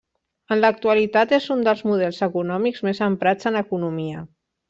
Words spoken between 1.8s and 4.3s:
models econòmics més emprats en economia.